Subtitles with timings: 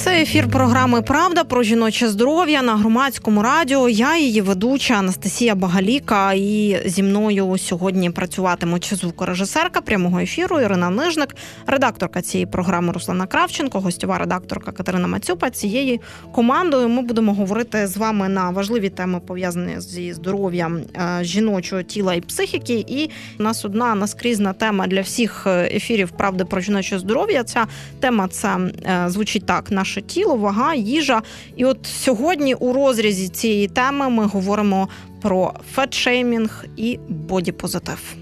[0.00, 3.88] Це ефір програми Правда про жіноче здоров'я на громадському радіо.
[3.88, 6.32] Я її ведуча Анастасія Багаліка.
[6.32, 13.80] І зі мною сьогодні працюватимуть звукорежисерка прямого ефіру Ірина Нижник, редакторка цієї програми Руслана Кравченко,
[13.80, 15.50] гостьова редакторка Катерина Мацюпа.
[15.50, 15.98] Цією
[16.32, 22.14] командою ми будемо говорити з вами на важливі теми пов'язані зі здоров'ям е, жіночого тіла
[22.14, 22.84] і психіки.
[22.88, 27.44] І у нас одна наскрізна тема для всіх е, ефірів Правди про жіноче здоров'я.
[27.44, 27.66] Ця
[28.00, 31.22] тема це е, звучить так: наше наше тіло, вага, їжа.
[31.56, 34.88] І от сьогодні у розрізі цієї теми ми говоримо
[35.22, 38.14] про фетшеймінг і бодіпозитив.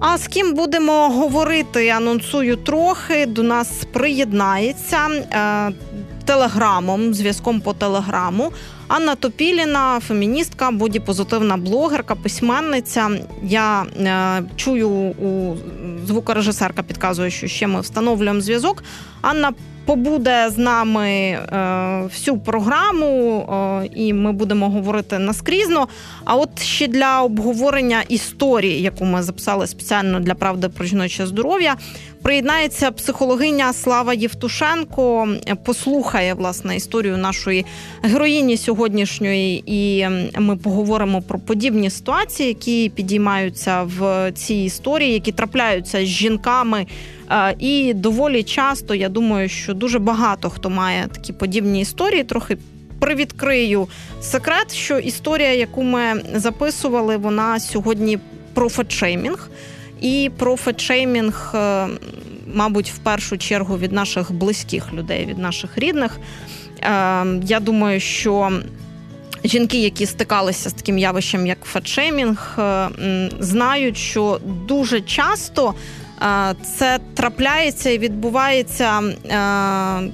[0.00, 1.88] А з ким будемо говорити?
[1.88, 3.26] Анонсую трохи.
[3.26, 5.72] До нас приєднається е,
[6.24, 8.52] телеграмом, зв'язком по телеграму.
[8.88, 13.10] Анна Топіліна, феміністка, бодіпозитивна блогерка, письменниця.
[13.42, 15.56] Я е, чую у
[16.08, 18.84] звукорежисерка підказує, що ще ми встановлюємо зв'язок.
[19.20, 19.52] Анна
[19.84, 21.38] побуде з нами е,
[22.04, 23.40] всю програму,
[23.77, 25.88] е, і ми будемо говорити наскрізно.
[26.24, 31.76] А от ще для обговорення історії, яку ми записали спеціально для правди про жіноче здоров'я,
[32.22, 35.28] приєднається психологиня Слава Євтушенко.
[35.64, 37.66] Послухає власне історію нашої
[38.02, 46.04] героїні сьогоднішньої, і ми поговоримо про подібні ситуації, які підіймаються в цій історії, які трапляються
[46.04, 46.86] з жінками.
[47.58, 52.24] І доволі часто я думаю, що дуже багато хто має такі подібні історії.
[52.24, 52.56] Трохи
[53.00, 53.88] привідкрию
[54.20, 58.18] секрет, що історія, яку ми записували, вона сьогодні
[58.54, 59.50] про фетшеймінг.
[60.00, 61.88] І про фетшеймінг, е,
[62.54, 66.18] мабуть, в першу чергу від наших близьких людей, від наших рідних.
[66.18, 68.60] Е, я думаю, що
[69.44, 72.88] жінки, які стикалися з таким явищем, як фетшеймінг, е,
[73.40, 75.74] знають, що дуже часто
[76.78, 79.02] це трапляється і відбувається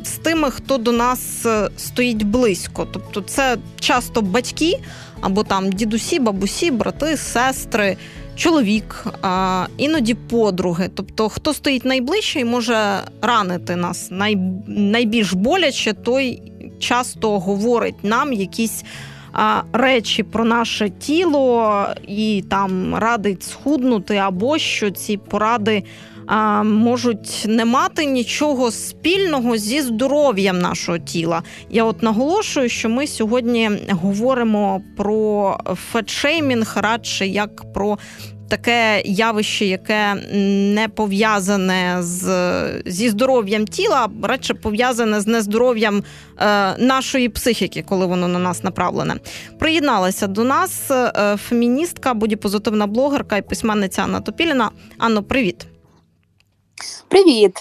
[0.05, 2.87] з тими, хто до нас е, стоїть близько.
[2.93, 4.81] Тобто, це часто батьки
[5.21, 7.97] або там дідусі, бабусі, брати, сестри.
[8.37, 9.07] Чоловік,
[9.77, 14.37] іноді подруги, тобто хто стоїть найближче і може ранити нас най,
[14.67, 16.43] найбільш боляче, той
[16.79, 18.85] часто говорить нам якісь
[19.73, 25.83] речі про наше тіло і там радить схуднути, або що ці поради.
[26.65, 31.43] Можуть не мати нічого спільного зі здоров'ям нашого тіла.
[31.71, 35.59] Я от наголошую, що ми сьогодні говоримо про
[35.93, 37.99] фетшеймінг радше як про
[38.49, 40.15] таке явище, яке
[40.75, 46.03] не пов'язане з, зі здоров'ям тіла, а радше пов'язане з нездоров'ям
[46.39, 49.15] е, нашої психіки, коли воно на нас направлене.
[49.59, 54.71] Приєдналася до нас е, феміністка, бодіпозитивна блогерка і письменниця Анна Топіліна.
[54.99, 55.67] Анно, привіт.
[57.09, 57.53] Привіт,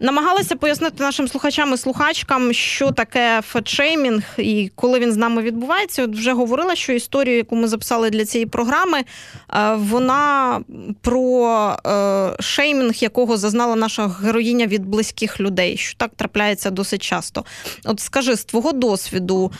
[0.00, 6.04] намагалася пояснити нашим слухачам і слухачкам, що таке фетшеймінг і коли він з нами відбувається.
[6.04, 10.60] От вже говорила, що історію, яку ми записали для цієї програми, е, вона
[11.00, 17.44] про е, шеймінг, якого зазнала наша героїня від близьких людей, що так трапляється досить часто.
[17.84, 19.52] От скажи з твого досвіду,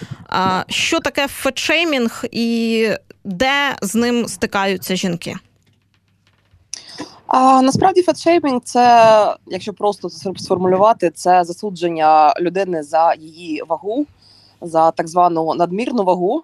[0.68, 2.88] що таке фетшеймінг і
[3.24, 5.36] де з ним стикаються жінки?
[7.32, 14.06] А насправді фетшеймінг це, якщо просто сформулювати, це засудження людини за її вагу,
[14.60, 16.42] за так звану надмірну вагу.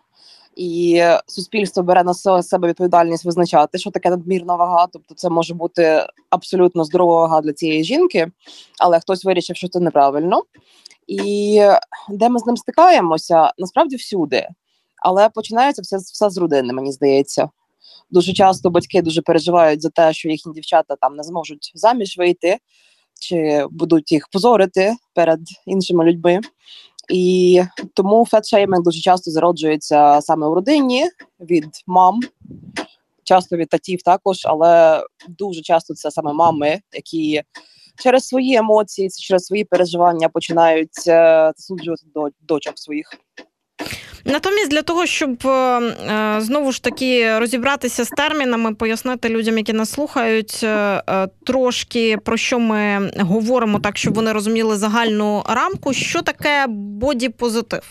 [0.57, 4.87] І суспільство бере на себе відповідальність визначати, що таке надмірна вага.
[4.93, 8.31] Тобто, це може бути абсолютно здорова вага для цієї жінки,
[8.81, 10.43] але хтось вирішив, що це неправильно.
[11.07, 11.63] І
[12.09, 14.49] де ми з ним стикаємося, насправді всюди.
[15.03, 17.49] Але починається все все з родини, мені здається.
[18.11, 22.59] Дуже часто батьки дуже переживають за те, що їхні дівчата там не зможуть заміж вийти,
[23.21, 26.41] чи будуть їх позорити перед іншими людьми.
[27.13, 27.63] І
[27.95, 31.11] тому фетшейминг дуже часто зароджується саме в родині
[31.41, 32.21] від мам,
[33.25, 37.43] часто від татів також, але дуже часто це саме мами, які
[38.03, 43.11] через свої емоції, через свої переживання починають е, засуджувати до дочок своїх.
[44.29, 49.73] Натомість, для того, щоб е, е, знову ж таки розібратися з термінами, пояснити людям, які
[49.73, 56.23] нас слухають, е, трошки про що ми говоримо, так щоб вони розуміли загальну рамку, що
[56.23, 57.83] таке бодіпозитив?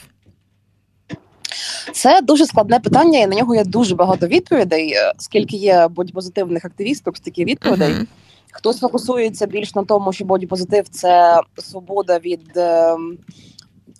[1.93, 4.95] Це дуже складне питання, і на нього є дуже багато відповідей.
[5.17, 7.89] Скільки є бодіпозитивних активісток, стільки відповідей.
[7.89, 8.05] Uh-huh.
[8.51, 13.17] Хтось фокусується більш на тому, що бодіпозитив це свобода від ем,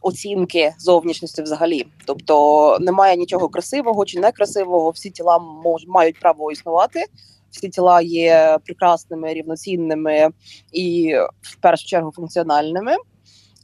[0.02, 1.88] оцінки зовнішності взагалі.
[2.06, 4.90] Тобто немає нічого красивого чи некрасивого.
[4.90, 7.06] Всі тіла мож, мають право існувати.
[7.52, 10.30] Всі тіла є прекрасними, рівноцінними
[10.72, 12.92] і в першу чергу функціональними.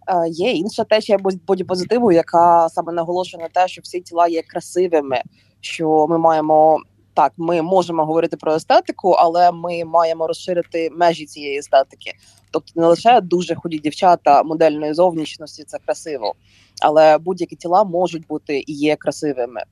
[0.08, 5.22] Е, є інша течія бодіпозитиву, яка саме наголошує на те, що всі тіла є красивими.
[5.62, 6.80] Що ми маємо
[7.14, 12.14] так, ми можемо говорити про естетику, але ми маємо розширити межі цієї естетики.
[12.52, 16.34] Тобто не лише дуже худі дівчата модельної зовнішності, це красиво,
[16.82, 19.64] але будь-які тіла можуть бути і є красивими.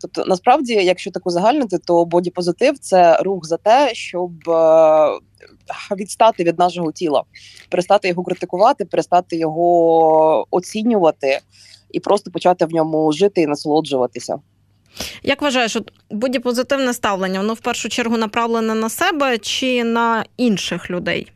[0.00, 5.08] Тобто, насправді, якщо так узагальнити, то бодіпозитив це рух за те, щоб е,
[5.96, 7.24] відстати від нашого тіла,
[7.70, 11.40] перестати його критикувати, перестати його оцінювати
[11.90, 14.38] і просто почати в ньому жити і насолоджуватися.
[15.22, 20.90] Як вважаєш, от бодіпозитивне ставлення, воно в першу чергу направлене на себе чи на інших
[20.90, 21.32] людей?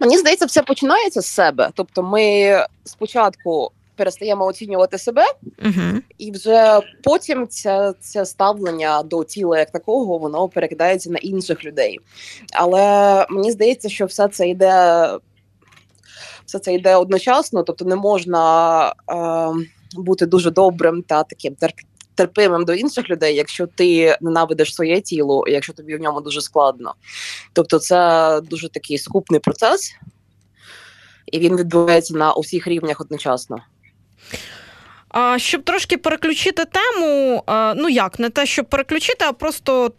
[0.00, 1.70] Мені здається, все починається з себе.
[1.74, 5.24] Тобто, ми спочатку перестаємо оцінювати себе,
[5.64, 6.00] угу.
[6.18, 12.00] і вже потім це це ставлення до тіла як такого воно перекидається на інших людей.
[12.52, 15.08] Але мені здається, що все це йде
[16.46, 18.94] все це йде одночасно, тобто не можна е,
[20.02, 21.56] бути дуже добрим та таким
[22.14, 26.94] терпимим до інших людей, якщо ти ненавидиш своє тіло, якщо тобі в ньому дуже складно.
[27.52, 29.94] Тобто, це дуже такий скупний процес,
[31.26, 33.56] і він відбувається на усіх рівнях одночасно.
[35.36, 37.42] Щоб трошки переключити тему,
[37.76, 39.92] ну як не те, щоб переключити, а просто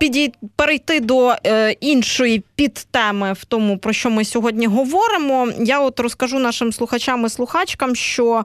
[0.00, 0.32] підій...
[0.56, 5.48] перейти до е, іншої підтеми в тому, про що ми сьогодні говоримо.
[5.58, 8.44] Я от розкажу нашим слухачам і слухачкам, що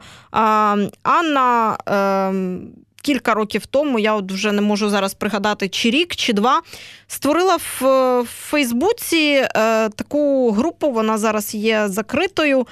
[1.03, 1.77] Анна.
[1.85, 2.71] Ем,
[3.01, 6.61] кілька років тому, я от вже не можу зараз пригадати, чи рік, чи два,
[7.07, 12.59] створила в Фейсбуці е, таку групу, вона зараз є закритою.
[12.59, 12.65] Е,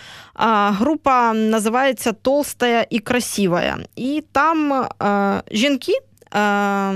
[0.71, 3.77] група називається Толстая і красивая.
[3.95, 5.93] І там е, жінки
[6.35, 6.93] е,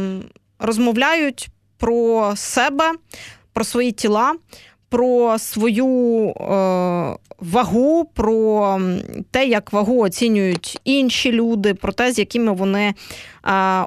[0.59, 1.49] розмовляють
[1.83, 2.91] про себе,
[3.53, 4.33] про свої тіла.
[4.89, 5.87] Про свою
[6.29, 6.33] е,
[7.39, 8.79] вагу, про
[9.31, 12.93] те, як вагу оцінюють інші люди, про те, з якими вони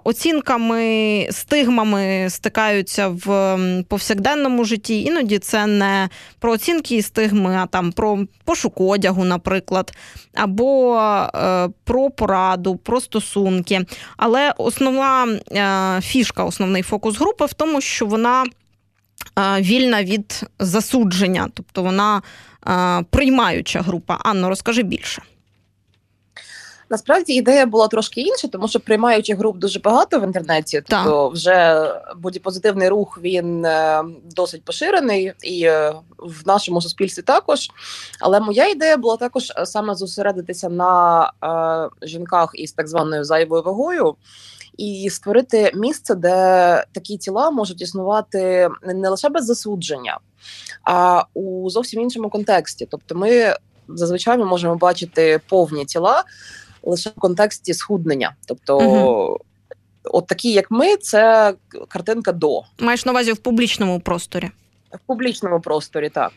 [0.04, 3.58] оцінками, стигмами стикаються в
[3.88, 5.02] повсякденному житті.
[5.02, 6.08] Іноді це не
[6.38, 9.92] про оцінки і стигми, а там про пошук одягу, наприклад,
[10.34, 10.98] або
[11.34, 13.86] е, про пораду, про стосунки.
[14.16, 18.44] Але основна е, фішка, основний фокус групи в тому, що вона.
[19.38, 22.22] Е, вільна від засудження, тобто вона
[23.10, 24.18] приймаюча група.
[24.24, 25.22] Анно, розкажи більше.
[26.90, 30.82] Насправді ідея була трошки інша, тому що приймаючих груп дуже багато в інтернеті.
[30.88, 34.04] Тобто, вже бодіпозитивний рух він е,
[34.36, 37.68] досить поширений і е, в нашому суспільстві також.
[38.20, 41.22] Але моя ідея була також е, саме зосередитися на
[42.02, 44.14] е, жінках із так званою зайвою вагою.
[44.76, 50.18] І створити місце, де такі тіла можуть існувати не лише без засудження,
[50.84, 52.88] а у зовсім іншому контексті.
[52.90, 53.54] Тобто, ми
[53.88, 56.24] зазвичай ми можемо бачити повні тіла
[56.86, 58.78] лише в контексті схуднення, тобто.
[58.78, 59.38] Угу.
[60.04, 61.54] От такі, як ми, це
[61.88, 64.50] картинка до маєш на увазі в публічному просторі.
[64.92, 66.32] В публічному просторі, так.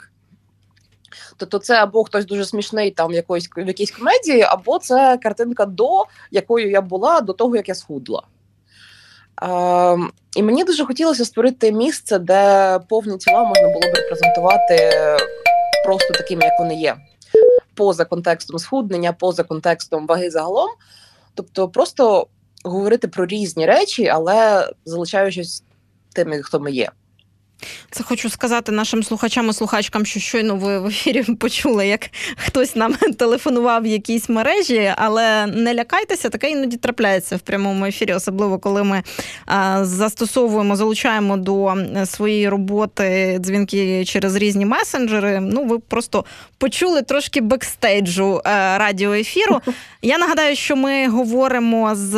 [1.38, 5.66] Тобто, це або хтось дуже смішний там в якоїсь в якійсь комедії, або це картинка
[5.66, 8.24] до якою я була до того, як я схудла.
[9.44, 9.98] Е,
[10.36, 14.91] І мені дуже хотілося створити місце, де повні тіла можна було б репрезентувати
[15.86, 16.96] просто такими, як вони є,
[17.79, 20.69] поза контекстом схуднення, поза контекстом ваги загалом.
[21.33, 22.27] Тобто, просто
[22.63, 25.63] говорити про різні речі, але залишаючись
[26.13, 26.91] тими, хто ми є.
[27.92, 32.75] Це хочу сказати нашим слухачам і слухачкам, що щойно ви в ефірі почули, як хтось
[32.75, 38.60] нам телефонував в якійсь мережі, але не лякайтеся, таке іноді трапляється в прямому ефірі, особливо
[38.60, 39.04] коли ми
[39.82, 41.75] застосовуємо, залучаємо до
[42.06, 45.39] своєї роботи дзвінки через різні месенджери.
[45.39, 46.25] Ну, ви просто
[46.58, 49.62] почули трошки бекстейджу е, радіоефіру.
[50.01, 52.13] Я нагадаю, що ми говоримо з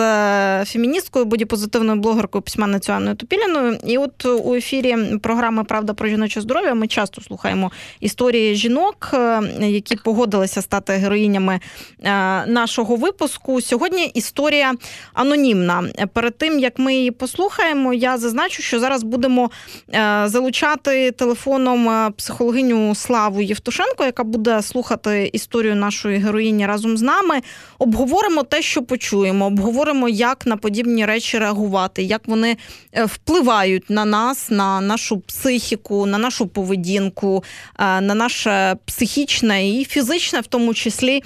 [0.65, 3.77] феміністкою, бодіпозитивною блогеркою письменницю Анною Тупіліною.
[3.85, 4.97] І от у ефірі
[5.31, 11.59] програми Правда про жіноче здоров'я ми часто слухаємо історії жінок, е, які погодилися стати героїнями
[12.03, 12.09] е,
[12.45, 13.61] нашого випуску.
[13.61, 14.73] Сьогодні історія
[15.13, 15.83] анонімна.
[16.13, 19.51] Перед тим як ми її послухаємо, я зазначу, що зараз будемо
[19.93, 27.41] е, залучати телефоном психологиню Славу Євтушенко, яка буде слухати історію нашої героїні разом з нами.
[27.79, 32.57] Обговоримо те, що почуємо, обговоримо, як на подібні речі реагувати, як вони
[33.05, 37.43] впливають на нас, на нашу психіку, на нашу поведінку,
[37.79, 41.23] на наше психічне і фізичне, в тому числі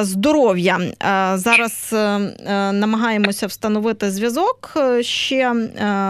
[0.00, 0.80] здоров'я.
[1.34, 1.88] Зараз
[2.72, 4.76] намагаємося встановити зв'язок.
[5.00, 5.52] Ще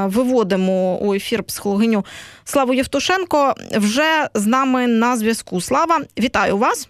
[0.04, 2.04] виводимо у ефір психологиню
[2.44, 3.54] Славу Євтушенко.
[3.76, 5.60] Вже з нами на зв'язку.
[5.60, 6.88] Слава, вітаю вас.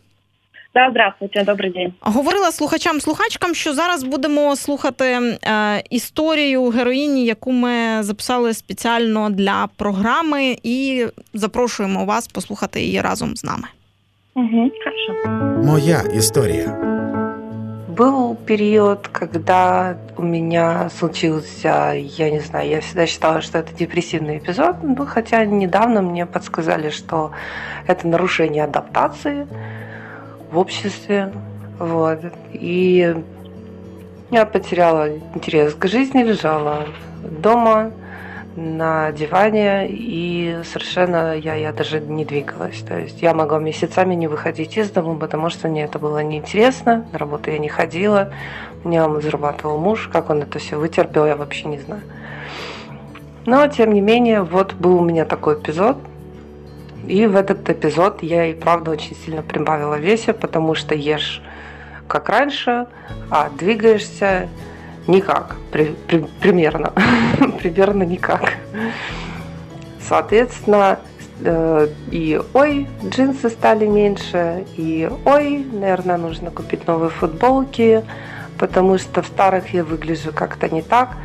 [0.74, 1.94] Да, здравствуйте, добрий день.
[2.02, 10.58] Говорила слухачам-слухачкам, що зараз будемо слухати е, історію героїні, яку ми записали спеціально для програми,
[10.64, 13.68] і запрошуємо вас послухати її разом з нами.
[14.36, 15.30] Угу, хорошо.
[15.64, 16.90] Моя история.
[17.98, 24.38] Был период, когда у меня случился, я не знаю, я всегда считала, что это депрессивный
[24.38, 27.32] эпизод, ну, хотя недавно мне подсказали, что
[27.88, 29.48] это нарушение адаптации
[30.55, 31.33] В обществе.
[31.79, 32.21] Вот.
[32.53, 33.15] И
[34.31, 36.87] я потеряла интерес к жизни, лежала
[37.23, 37.91] дома
[38.57, 42.79] на диване, и совершенно я, я даже не двигалась.
[42.87, 47.05] То есть я могла месяцами не выходить из дома, потому что мне это было неинтересно,
[47.13, 48.33] на работу я не ходила,
[48.85, 52.03] меня зарабатывал муж, как он это все вытерпел, я вообще не знаю.
[53.45, 55.99] Но, тем не менее, вот был у меня такой эпизод–
[57.07, 61.43] и в этот эпизод я и правда очень сильно прибавила весе, потому что ешь
[62.09, 62.87] как раньше,
[63.31, 64.49] а двигаешься
[65.07, 66.93] никак, при, при, примерно,
[67.61, 68.55] примерно никак.
[70.01, 70.99] Соответственно,
[71.41, 78.05] э, и ой, джинсы стали меньше, и ой, наверное, нужно купить новые футболки,
[78.59, 81.17] потому что в старых я выгляжу как-то не так.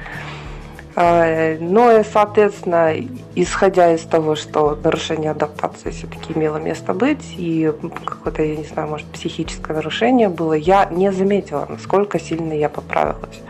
[0.95, 2.93] А, и, соответственно,
[3.35, 7.71] исходя из того, что нарушение адаптации все-таки имело место быть, и
[8.05, 13.41] какое-то, я не знаю, может, психическое нарушение было, я не заметила, насколько сильно я поправилась.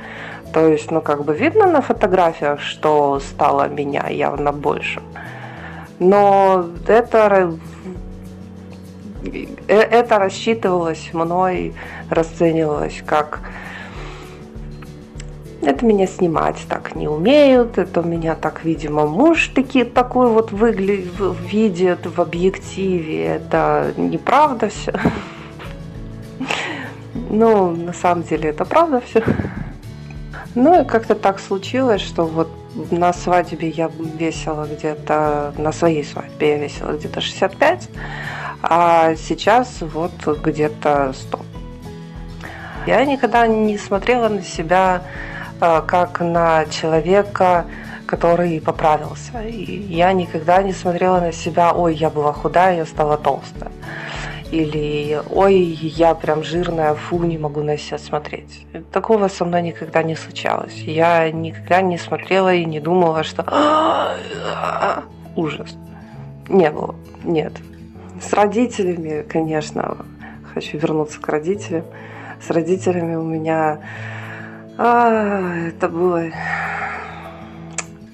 [0.53, 5.01] То есть, ну, как бы видно на фотографиях, что стало меня явно больше.
[5.99, 7.53] Но это,
[9.23, 11.73] э, это рассчитывалось мной,
[12.09, 13.41] расценивалось как
[15.61, 21.13] это меня снимать так не умеют, это меня так, видимо, муж таки, такой вот выглядит,
[21.51, 23.25] видит в объективе.
[23.25, 24.93] Это неправда все.
[27.29, 29.23] Ну, на самом деле, это правда все.
[30.55, 32.49] Ну и как-то так случилось, что вот
[32.91, 37.89] на свадьбе я весила где-то, на своей свадьбе я весила где-то 65,
[38.61, 40.11] а сейчас вот
[40.43, 41.39] где-то 100.
[42.87, 45.03] Я никогда не смотрела на себя
[45.59, 47.65] как на человека,
[48.05, 49.41] который поправился.
[49.41, 53.71] И я никогда не смотрела на себя, ой, я была худая, я стала толстая.
[54.51, 58.65] Или, ой, я прям жирная, фу, не могу на себя смотреть.
[58.91, 60.73] Такого со мной никогда не случалось.
[60.73, 63.45] Я никогда не смотрела и не думала, что
[65.35, 65.77] ужас.
[66.47, 67.53] Не было, нет.
[68.19, 69.97] С родителями, конечно,
[70.51, 71.85] хочу вернуться к родителям.
[72.41, 73.79] С родителями у меня
[74.81, 76.23] а, это было...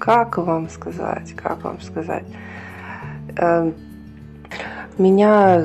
[0.00, 1.32] Как вам сказать?
[1.34, 2.24] Как вам сказать?
[3.36, 3.74] Эм,
[4.98, 5.62] меня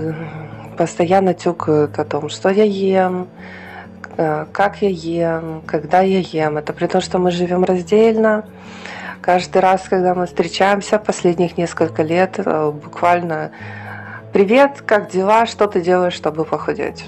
[0.77, 3.27] постоянно тюкают о том, что я ем,
[4.17, 6.57] э, как я ем, когда я ем.
[6.57, 8.45] Это при том, что мы живем раздельно.
[9.21, 13.51] Каждый раз, когда мы встречаемся, последних несколько лет, э, буквально
[14.33, 15.45] «Привет, как дела?
[15.45, 17.05] Что ты делаешь, чтобы похудеть?»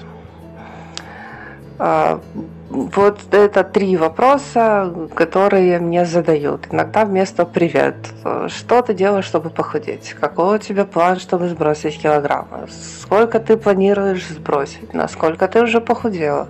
[2.70, 6.66] Вот это три вопроса, которые мне задают.
[6.70, 7.96] Иногда вместо «привет».
[8.48, 10.14] Что ты делаешь, чтобы похудеть?
[10.18, 12.66] Какой у тебя план, чтобы сбросить килограммы?
[13.02, 14.92] Сколько ты планируешь сбросить?
[14.94, 16.48] Насколько ты уже похудела?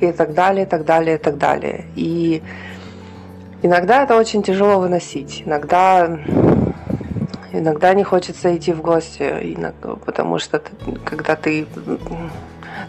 [0.00, 1.84] И так далее, и так далее, и так далее.
[1.94, 2.42] И
[3.62, 5.42] иногда это очень тяжело выносить.
[5.46, 6.18] Иногда
[7.52, 9.56] иногда не хочется идти в гости,
[10.04, 10.60] потому что
[11.04, 11.66] когда ты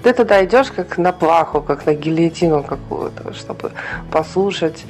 [0.03, 3.71] ты тогда идешь как на плаху, как на гильотину какую-то, чтобы
[4.11, 4.85] послушать,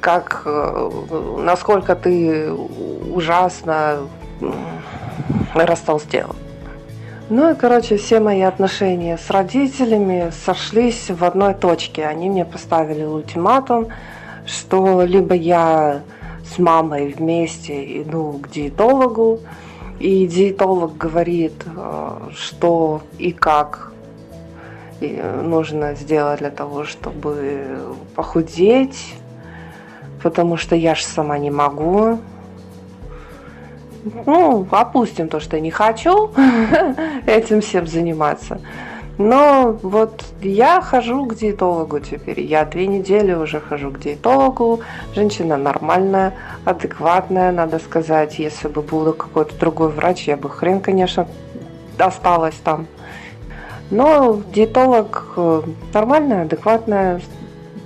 [0.00, 0.90] как, э,
[1.38, 4.00] насколько ты ужасно
[5.54, 6.34] растолстел.
[7.30, 12.06] Ну и, короче, все мои отношения с родителями сошлись в одной точке.
[12.06, 13.88] Они мне поставили ультиматум,
[14.46, 16.02] что либо я
[16.54, 19.40] с мамой вместе иду к диетологу,
[20.00, 23.93] и диетолог говорит, э, что и как
[25.00, 27.78] нужно сделать для того, чтобы
[28.14, 29.14] похудеть,
[30.22, 32.18] потому что я же сама не могу.
[34.26, 36.30] Ну, опустим то, что я не хочу
[37.26, 38.60] этим всем заниматься.
[39.16, 42.40] Но вот я хожу к диетологу теперь.
[42.40, 44.80] Я две недели уже хожу к диетологу.
[45.14, 46.34] Женщина нормальная,
[46.64, 48.38] адекватная, надо сказать.
[48.38, 51.28] Если бы был какой-то другой врач, я бы хрен, конечно,
[51.96, 52.86] осталась там.
[53.90, 55.62] Но диетолог э,
[55.92, 57.20] нормальная, адекватная,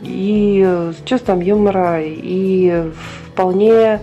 [0.03, 2.91] и с чувством юмора, и
[3.27, 4.01] вполне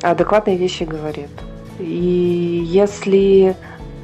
[0.00, 1.30] адекватные вещи говорит.
[1.78, 3.56] И если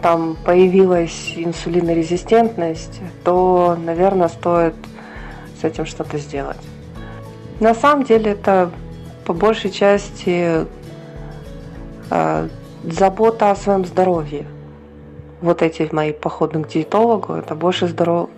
[0.02, 4.74] там появилась инсулинорезистентность, то, наверное, стоит
[5.60, 6.58] с этим что-то сделать.
[7.60, 8.70] На самом деле это
[9.24, 10.66] по большей части
[12.10, 12.48] э,
[12.84, 14.46] забота о своем здоровье.
[15.40, 18.28] Вот эти мои походы к диетологу, это больше, здоров...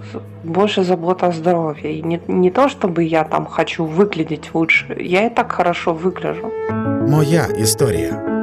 [0.44, 1.92] больше забота о здоровье.
[1.92, 6.50] И не, не то, чтобы я там хочу выглядеть лучше, я и так хорошо выгляжу.
[7.08, 8.39] Моя історія.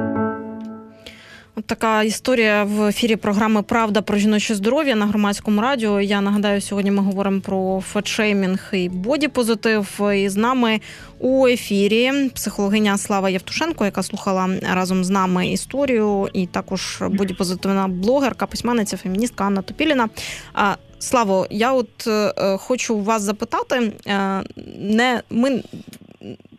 [1.65, 6.01] Така історія в ефірі програми Правда про жіноче здоров'я на громадському радіо.
[6.01, 9.99] Я нагадаю, сьогодні ми говоримо про фетшеймінг і бодіпозитив.
[10.15, 10.81] І з нами
[11.19, 18.45] у ефірі психологиня Слава Євтушенко, яка слухала разом з нами історію, і також бодіпозитивна блогерка,
[18.45, 20.09] письменниця, феміністка Анна Топіліна.
[20.99, 24.43] Славо, я от е, хочу вас запитати, е,
[24.79, 25.63] не ми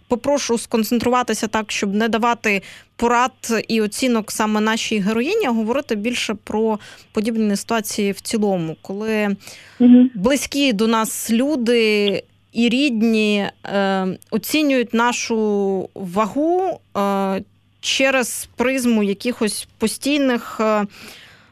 [0.09, 2.62] попрошу сконцентруватися так, щоб не давати
[2.97, 6.79] порад і оцінок саме нашій героїні, а говорити більше про
[7.12, 9.37] подібні ситуації в цілому, коли
[9.81, 10.11] угу.
[10.15, 12.23] близькі до нас люди.
[12.53, 17.43] І рідні е, оцінюють нашу вагу е,
[17.81, 20.87] через призму якихось постійних е,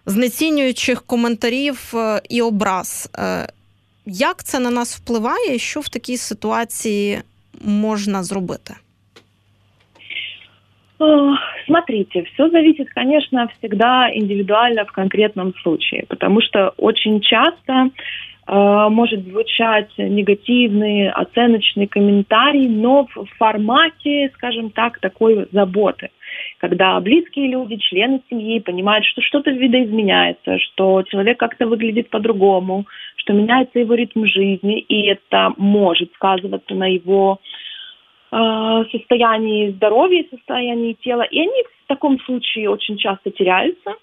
[0.07, 3.09] знецінюючих коментарів е, і образ.
[3.19, 3.49] Е,
[4.07, 5.59] як це на нас впливає?
[5.59, 7.23] Що в такій ситуації
[7.61, 8.75] можно зробити?
[11.67, 17.91] Смотрите, все зависит, конечно, всегда индивидуально в конкретном случае, потому что очень часто
[18.49, 26.11] может звучать негативный, оценочный комментарий, но в формате, скажем так, такой заботы
[26.59, 32.87] когда близкие люди, члены семьи понимают, что что-то видоизменяется, что человек как-то выглядит по-другому,
[33.17, 37.41] что меняется его ритм жизни, и это может сказываться на его
[38.33, 41.23] э, состоянии здоровья, состоянии тела.
[41.23, 43.95] И они в таком случае очень часто теряются.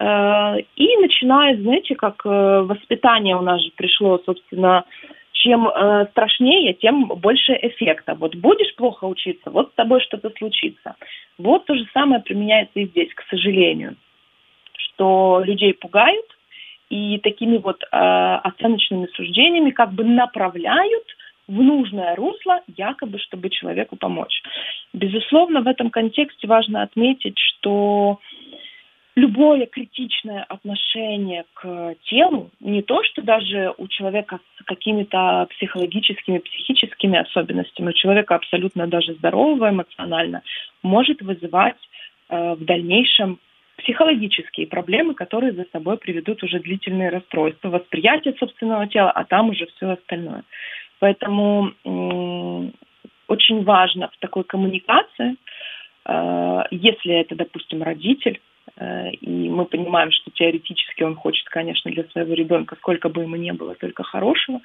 [0.00, 4.84] Э, и начинают, знаете, как э, воспитание у нас же пришло, собственно,
[5.32, 8.14] чем э, страшнее, тем больше эффекта.
[8.14, 10.96] Вот будешь плохо учиться, вот с тобой что-то случится.
[11.38, 13.96] Вот то же самое применяется и здесь, к сожалению,
[14.72, 16.26] что людей пугают
[16.88, 21.04] и такими вот оценочными суждениями как бы направляют
[21.46, 24.42] в нужное русло, якобы, чтобы человеку помочь.
[24.92, 28.18] Безусловно, в этом контексте важно отметить, что
[29.16, 37.18] любое критичное отношение к телу, не то, что даже у человека с какими-то психологическими, психическими
[37.18, 40.42] особенностями, у человека абсолютно даже здорового эмоционально,
[40.82, 41.76] может вызывать
[42.28, 43.38] э, в дальнейшем
[43.78, 49.66] психологические проблемы, которые за собой приведут уже длительные расстройства, восприятие собственного тела, а там уже
[49.66, 50.44] все остальное.
[50.98, 52.70] Поэтому э,
[53.26, 55.36] очень важно в такой коммуникации,
[56.04, 58.40] э, если это, допустим, родитель,
[58.80, 63.50] и мы понимаем, что теоретически он хочет, конечно, для своего ребенка, сколько бы ему ни
[63.50, 64.60] было, только хорошего.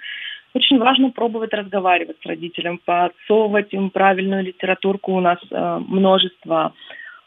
[0.54, 5.14] Очень важно пробовать разговаривать с родителем, подсовывать им правильную литературку.
[5.14, 6.74] У нас э, множество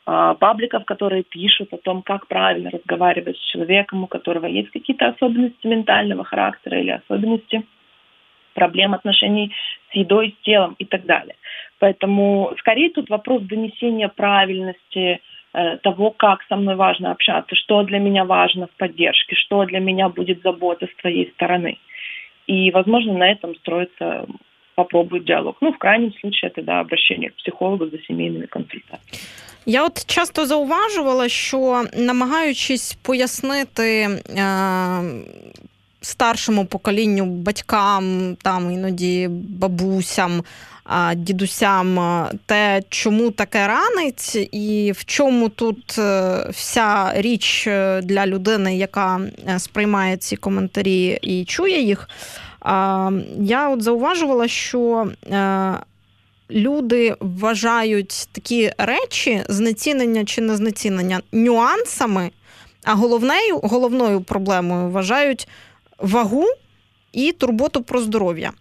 [0.06, 5.08] э, пабликов, которые пишут о том, как правильно разговаривать с человеком, у которого есть какие-то
[5.08, 7.64] особенности ментального характера или особенности
[8.54, 9.54] проблем отношений
[9.92, 11.36] с едой, с телом и так далее.
[11.80, 15.37] Поэтому скорее тут вопрос донесения правильности Э,
[15.82, 20.08] того, как со мной важно общаться, что для меня важно в поддержке, что для меня
[20.08, 21.78] будет забота с твоей стороны.
[22.46, 24.26] И, возможно, на этом строится
[24.78, 25.54] попробують діалог.
[25.60, 29.24] Ну, в крайнім случае, це да, обращення к психологу за сімейними консультаціями.
[29.66, 34.10] Я от часто зауважувала, що намагаючись пояснити е,
[36.08, 40.42] старшому поколінню батькам, там іноді бабусям,
[41.16, 41.98] дідусям
[42.46, 49.20] те, чому таке ранить, і в чому тут е, вся річ е, для людини, яка
[49.48, 52.08] е, сприймає ці коментарі і чує їх.
[53.40, 55.08] Я от зауважувала, що
[56.50, 62.30] люди вважають такі речі, знецінення чи незнецінення нюансами,
[62.84, 65.48] а головною, головною проблемою вважають
[65.99, 66.45] вагу
[67.13, 68.51] і турботу про здоров'я.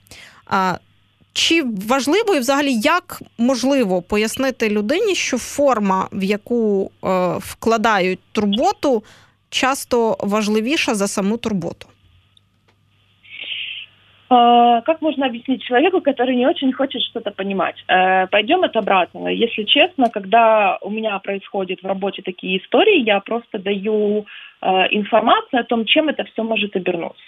[1.32, 9.02] Чи важливо і взагалі як можливо пояснити людині, що форма, в яку е, вкладають турботу,
[9.50, 11.86] часто важливіша за саму турботу?
[14.28, 17.76] А, как можно объяснить человеку, который не очень хочет что-то понимать?
[17.88, 19.28] Э, пойдем от обратного.
[19.28, 24.24] Если честно, когда у меня происходят в работе такие истории, я просто даю
[24.61, 27.23] э, информацию о том, чем это все может обернуться.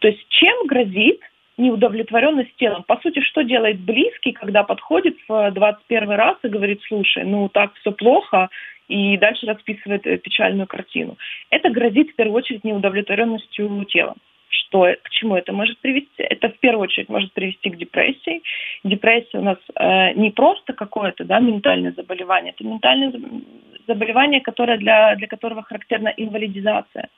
[0.00, 1.20] То есть чем грозит
[1.56, 2.84] неудовлетворенность телом.
[2.84, 7.74] По сути, что делает близкий, когда подходит в 21 раз и говорит, слушай, ну так
[7.74, 8.48] все плохо,
[8.86, 11.18] и дальше расписывает печальную картину.
[11.50, 14.16] Это грозит в первую очередь неудовлетворенностью телом
[14.48, 16.22] что, к чему это может привести?
[16.22, 18.42] Это в первую очередь может привести к депрессии.
[18.84, 23.12] Депрессия у нас э, не просто какое-то да, ментальное заболевание, это ментальное
[23.86, 27.08] заболевание, которое для, для которого характерна инвалидизация.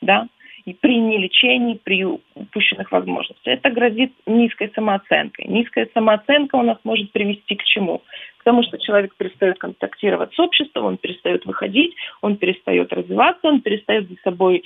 [0.00, 0.28] Да?
[0.64, 3.46] И при нелечении, при упущенных возможностях.
[3.46, 5.46] Это грозит низкой самооценкой.
[5.46, 8.02] Низкая самооценка у нас может привести к чему?
[8.38, 13.60] К тому, что человек перестает контактировать с обществом, он перестает выходить, он перестает развиваться, он
[13.60, 14.62] перестает за собой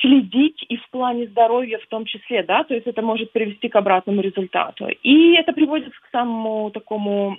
[0.00, 3.76] следить и в плане здоровья в том числе, да, то есть это может привести к
[3.76, 4.88] обратному результату.
[5.02, 7.38] И это приводит к самому такому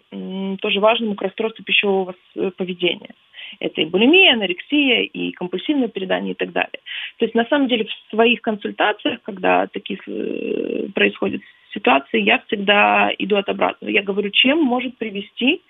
[0.62, 3.12] тоже важному к расстройству пищевого э, поведения.
[3.60, 6.80] Это и булимия, анорексия, и компульсивное передание и так далее.
[7.18, 11.42] То есть на самом деле в своих консультациях, когда такие э, происходят
[11.74, 13.92] ситуации, я всегда иду от обратного.
[13.92, 15.62] Я говорю, чем может привести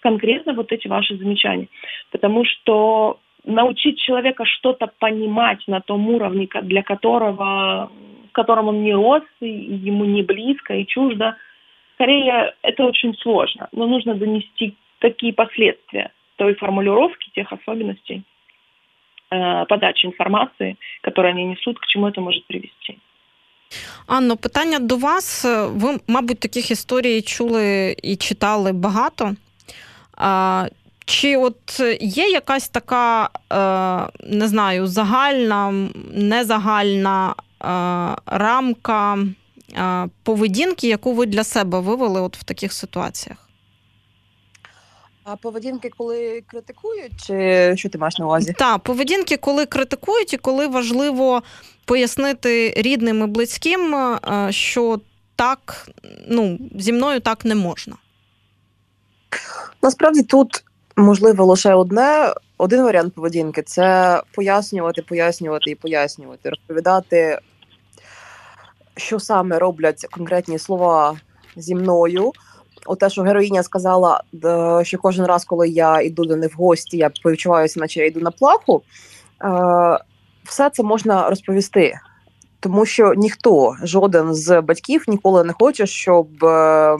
[0.00, 1.68] конкретно вот эти ваши замечания.
[2.10, 7.89] Потому что научить человека что-то понимать на том уровне, для которого,
[8.29, 11.35] в котором он не рос, и ему не близко и чуждо,
[11.95, 13.67] скорее это очень сложно.
[13.71, 18.23] Но нужно донести такие последствия той формулировки, тех особенностей
[19.31, 22.97] э, подачи информации, которые они несут, к чему это может привести.
[24.07, 25.45] Анно, питання до вас.
[25.69, 29.35] Ви, мабуть, таких історій чули і читали багато.
[31.04, 37.34] Чи от є якась така, е, не знаю, загальна, незагальна е,
[38.26, 39.18] рамка
[39.76, 43.38] е, поведінки, яку ви для себе вивели от в таких ситуаціях?
[45.24, 48.54] А поведінки, коли критикують, чи що ти маєш на увазі?
[48.58, 51.42] Так, поведінки, коли критикують, і коли важливо
[51.84, 54.16] пояснити рідним і близьким,
[54.50, 55.00] що
[55.36, 55.88] так,
[56.28, 57.96] ну, зі мною так не можна.
[59.82, 60.64] Насправді тут
[60.96, 62.34] можливо лише одне.
[62.58, 67.38] Один варіант поведінки це пояснювати, пояснювати і пояснювати, розповідати,
[68.96, 71.16] що саме роблять конкретні слова
[71.56, 72.32] зі мною.
[72.86, 74.22] Оте, що героїня сказала,
[74.82, 78.20] що кожен раз, коли я йду до них в гості, я почуваюся, наче я йду
[78.20, 78.82] на плаху.
[79.44, 79.98] Е,
[80.44, 81.94] все це можна розповісти,
[82.60, 86.96] тому що ніхто, жоден з батьків ніколи не хоче, щоб е,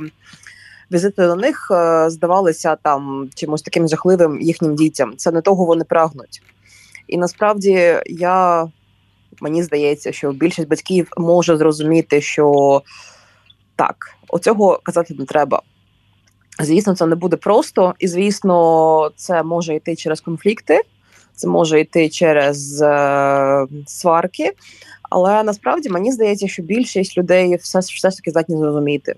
[0.92, 5.16] візити до них е, здавалися там чимось таким жахливим їхнім дітям.
[5.16, 6.42] Це не того вони прагнуть.
[7.08, 8.66] І насправді я
[9.40, 12.82] мені здається, що більшість батьків може зрозуміти, що
[13.76, 13.96] так,
[14.28, 15.62] оцього казати не треба.
[16.60, 20.80] Звісно, це не буде просто, і звісно, це може йти через конфлікти,
[21.34, 24.52] це може йти через е, сварки.
[25.10, 29.14] Але насправді мені здається, що більшість людей все все ж таки здатні зрозуміти.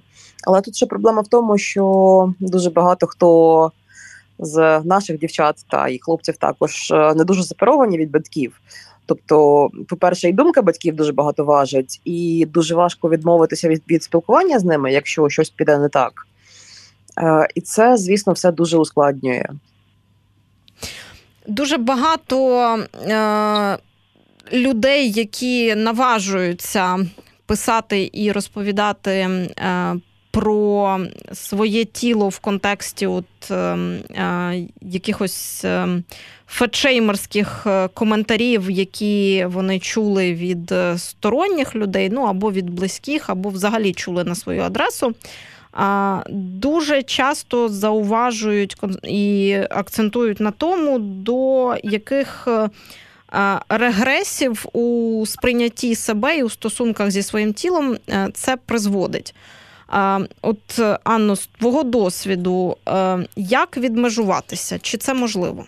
[0.47, 3.73] Але тут ще проблема в тому, що дуже багато хто
[4.39, 8.61] з наших дівчат та і хлопців також е, не дуже сепаровані від батьків.
[9.07, 14.59] Тобто, по-перше, і думка батьків дуже багато важить, і дуже важко відмовитися від, від спілкування
[14.59, 16.13] з ними, якщо щось піде не так.
[17.19, 19.47] Е, І це, звісно, все дуже ускладнює.
[21.47, 22.67] Дуже багато
[23.09, 23.79] е,
[24.53, 26.99] людей, які наважуються
[27.47, 29.95] писати і розповідати е,
[30.35, 31.01] про
[31.33, 36.03] своє тіло в контексті от, е, е, якихось е,
[36.47, 43.49] фетшеймерських е, коментарів, які вони чули від е, сторонніх людей, ну або від близьких, або
[43.49, 45.15] взагалі чули на свою адресу.
[46.31, 52.49] Дуже часто зауважують і акцентують на тому, до яких
[53.69, 57.97] регресів у сприйнятті себе і у стосунках зі своїм тілом
[58.35, 59.35] це призводить.
[60.43, 64.79] От, Анно, з твого досвіду, е, як відмежуватися?
[64.79, 65.65] Чи це можливо?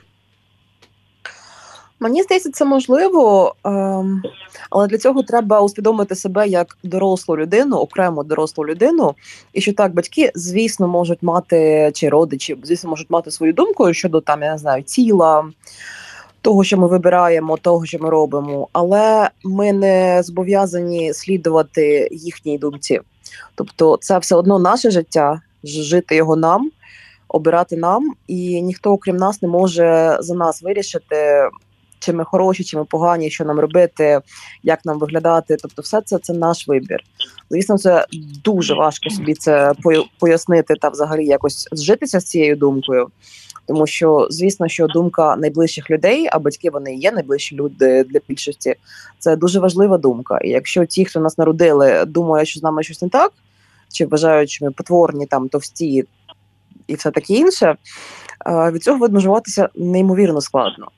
[2.01, 4.23] Мені здається, це можливо, ем,
[4.71, 9.15] але для цього треба усвідомити себе як дорослу людину, окрему дорослу людину,
[9.53, 14.21] і що так, батьки, звісно, можуть мати чи родичі, звісно, можуть мати свою думку щодо
[14.21, 15.45] там, я не знаю, тіла,
[16.41, 23.01] того, що ми вибираємо, того, що ми робимо, але ми не зобов'язані слідувати їхній думці.
[23.55, 26.71] Тобто, це все одно наше життя, жити його нам,
[27.29, 31.49] обирати нам, і ніхто, окрім нас, не може за нас вирішити,
[31.99, 34.21] чи ми хороші, чи ми погані, що нам робити,
[34.63, 35.57] як нам виглядати.
[35.63, 37.01] Тобто, все це це наш вибір.
[37.51, 38.07] Звісно, це
[38.45, 39.73] дуже важко собі це
[40.19, 43.09] пояснити та взагалі якось зжитися з цією думкою.
[43.67, 48.75] Тому що, звісно, що думка найближчих людей, а батьки вони є найближчі люди для більшості.
[49.19, 50.39] Це дуже важлива думка.
[50.39, 53.33] І якщо ті, хто нас народили, думають, що з нами щось не так,
[53.93, 56.05] чи вважають, що ми потворні, там товсті
[56.87, 57.77] і все таке інше,
[58.47, 60.89] від цього відмежуватися неймовірно складно.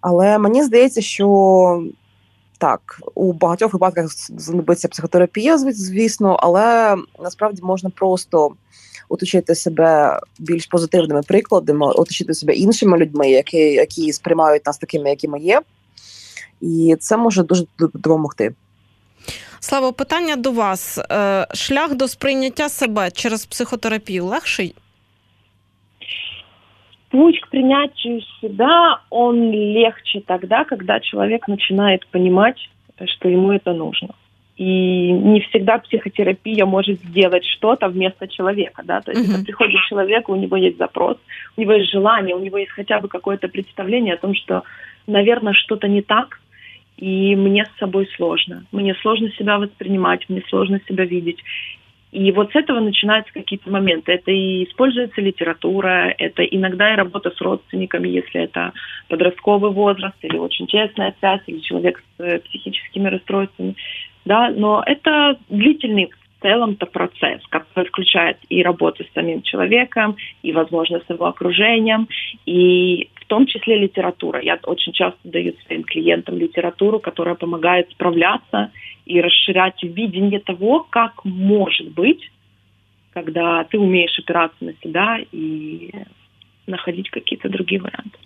[0.00, 1.84] Але мені здається, що
[2.58, 4.06] так, у багатьох випадках
[4.38, 8.54] знадобиться психотерапія, звісно, але насправді можна просто
[9.08, 15.40] оточити себе більш позитивними прикладами, оточити себе іншими людьми, які які сприймають нас такими, якими
[15.40, 15.62] є,
[16.60, 18.54] і це може дуже допомогти.
[19.60, 20.98] Слава, питання до вас.
[20.98, 24.74] Е, шлях до сприйняття себе через психотерапію легший?
[27.12, 32.56] Путь к принятию себя, он легче тогда, когда человек начинает понимать,
[33.04, 34.14] что ему это нужно.
[34.56, 39.44] И не всегда психотерапия может сделать что-то вместо человека, да, то есть mm-hmm.
[39.44, 41.18] приходит человек, у него есть запрос,
[41.58, 44.62] у него есть желание, у него есть хотя бы какое-то представление о том, что,
[45.06, 46.40] наверное, что-то не так,
[46.96, 48.64] и мне с собой сложно.
[48.72, 51.42] Мне сложно себя воспринимать, мне сложно себя видеть.
[52.12, 54.12] И вот с этого начинаются какие-то моменты.
[54.12, 58.72] Это и используется литература, это иногда и работа с родственниками, если это
[59.08, 63.74] подростковый возраст или очень тесная связь, или человек с э, психическими расстройствами
[64.24, 70.52] да, но это длительный в целом-то процесс, который включает и работу с самим человеком, и,
[70.52, 72.08] возможно, с его окружением,
[72.46, 74.42] и том числе литература.
[74.42, 78.70] Я очень часто даю своим клиентам литературу, которая помогает справляться
[79.06, 82.30] и расширять видение того, как может быть,
[83.14, 85.92] когда ты умеешь опираться на себя и
[86.66, 88.18] находить какие-то другие варианты.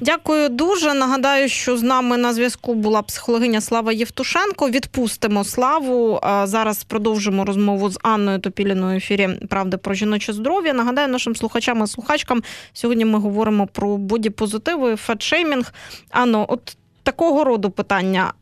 [0.00, 0.94] Дякую дуже.
[0.94, 4.70] Нагадаю, що з нами на зв'язку була психологиня Слава Євтушенко.
[4.70, 6.20] Відпустимо славу.
[6.44, 10.72] Зараз продовжимо розмову з Анною Топіліною в ефірі Правди про жіноче здоров'я.
[10.72, 12.42] Нагадаю нашим слухачам і слухачкам.
[12.72, 15.72] Сьогодні ми говоримо про будіпозитиви, фетшеймінг.
[16.10, 18.32] Анно, от такого роду питання.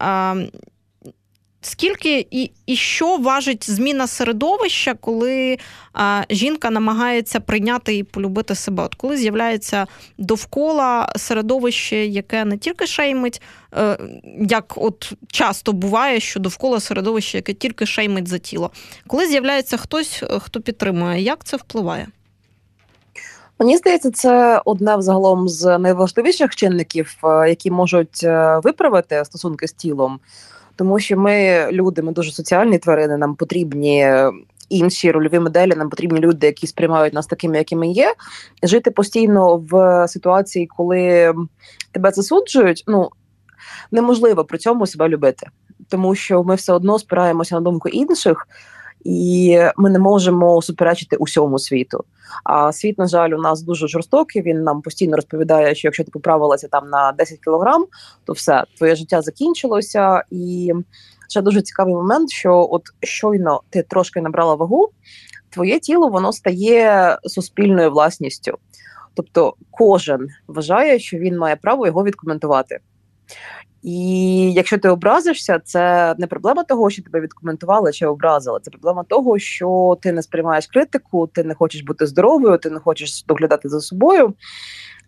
[1.60, 5.58] Скільки і і що важить зміна середовища, коли
[5.92, 8.82] а, жінка намагається прийняти і полюбити себе?
[8.82, 9.86] От коли з'являється
[10.18, 13.42] довкола середовище, яке не тільки шеймить,
[13.76, 13.98] е,
[14.40, 18.70] як от часто буває, що довкола середовище, яке тільки шеймить за тіло,
[19.06, 22.06] коли з'являється хтось, хто підтримує, як це впливає?
[23.58, 29.72] Мені здається, це одне взагалом з найважливіших чинників, е, які можуть е, виправити стосунки з
[29.72, 30.20] тілом
[30.76, 33.16] тому що ми люди, ми дуже соціальні тварини.
[33.16, 34.06] Нам потрібні
[34.68, 35.74] інші рольові моделі.
[35.76, 38.14] Нам потрібні люди, які сприймають нас такими, якими є.
[38.62, 41.34] Жити постійно в ситуації, коли
[41.92, 43.10] тебе засуджують, ну
[43.90, 45.46] неможливо при цьому себе любити,
[45.88, 48.48] тому що ми все одно спираємося на думку інших
[49.04, 52.04] і ми не можемо суперечити усьому світу.
[52.44, 54.42] А світ, на жаль, у нас дуже жорстокий.
[54.42, 57.86] Він нам постійно розповідає, що якщо ти поправилася там на 10 кілограм,
[58.24, 60.22] то все твоє життя закінчилося.
[60.30, 60.72] І
[61.28, 64.88] ще дуже цікавий момент, що от щойно ти трошки набрала вагу,
[65.50, 68.58] твоє тіло воно стає суспільною власністю.
[69.14, 72.78] Тобто кожен вважає, що він має право його відкоментувати.
[73.86, 78.60] І якщо ти образишся, це не проблема того, що тебе відкоментували чи образили.
[78.62, 82.78] Це проблема того, що ти не сприймаєш критику, ти не хочеш бути здоровою, ти не
[82.80, 84.34] хочеш доглядати за собою.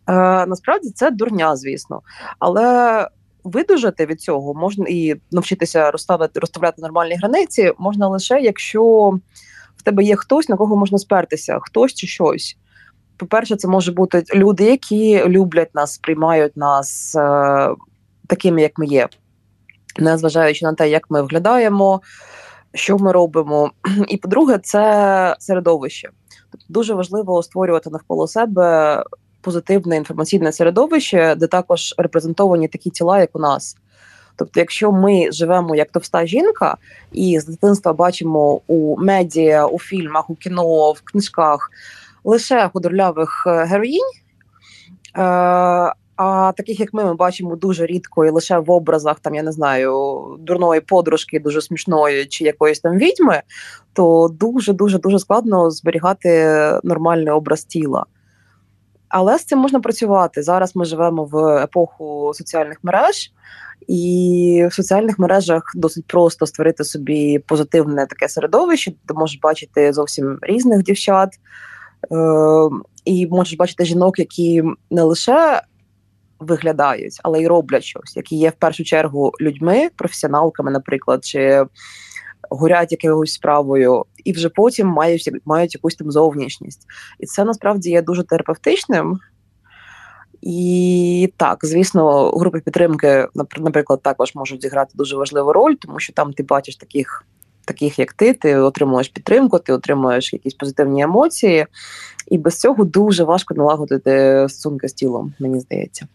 [0.06, 2.02] Е, Насправді це дурня, звісно.
[2.38, 3.08] Але
[3.44, 8.82] видужати від цього можна і навчитися розставити розставляти нормальні границі можна лише якщо
[9.76, 12.56] в тебе є хтось, на кого можна спертися, хтось чи щось.
[13.16, 17.68] По-перше, це може бути люди, які люблять нас, сприймають нас, е,
[18.28, 19.08] такими, як ми є,
[19.98, 22.00] незважаючи на те, як ми виглядаємо,
[22.74, 23.70] що ми робимо.
[24.08, 26.10] І по-друге, це середовище.
[26.50, 29.02] Тобто дуже важливо створювати навколо себе
[29.40, 33.76] позитивне інформаційне середовище, де також репрезентовані такі тіла, як у нас.
[34.36, 36.76] Тобто, якщо ми живемо як товста жінка,
[37.12, 41.70] і з дитинства бачимо у медіа, у фільмах, у кіно, в книжках
[42.24, 44.10] лише худорлявих е, героїнь,
[45.18, 49.42] е, а таких, як ми, ми бачимо дуже рідко і лише в образах, там я
[49.42, 53.42] не знаю, дурної подружки, дуже смішної чи якоїсь там відьми,
[53.92, 58.04] то дуже дуже дуже складно зберігати нормальний образ тіла.
[59.08, 60.42] Але з цим можна працювати.
[60.42, 63.32] Зараз ми живемо в епоху соціальних мереж,
[63.88, 70.38] і в соціальних мережах досить просто створити собі позитивне таке середовище, де можеш бачити зовсім
[70.42, 71.30] різних дівчат.
[72.12, 72.70] Е-
[73.08, 75.62] і можеш бачити жінок, які не лише
[76.40, 81.64] виглядають, але й роблять щось, які є в першу чергу людьми, професіоналками, наприклад, чи
[82.50, 86.86] горять якоюсь справою, і вже потім мають мають якусь там зовнішність.
[87.18, 89.18] І це насправді є дуже терапевтичним.
[90.42, 96.32] І так, звісно, групи підтримки, наприклад, також можуть зіграти дуже важливу роль, тому що там
[96.32, 97.24] ти бачиш таких,
[97.64, 101.66] таких як ти, ти отримуєш підтримку, ти отримуєш якісь позитивні емоції,
[102.28, 106.06] і без цього дуже важко налагодити стосунки з тілом, мені здається.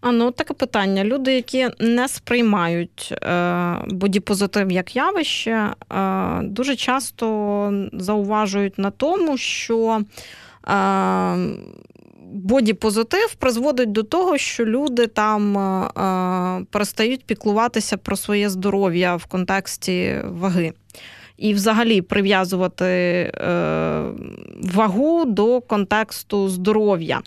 [0.00, 7.88] А ну таке питання: люди, які не сприймають е, бодіпозитив як явище, е, дуже часто
[7.92, 10.02] зауважують на тому, що.
[10.68, 11.36] Е,
[12.34, 20.20] бодіпозитив призводить до того, що люди там е, перестають піклуватися про своє здоров'я в контексті
[20.24, 20.72] ваги.
[21.36, 23.32] І, взагалі, прив'язувати е,
[24.62, 27.22] вагу до контексту здоров'я.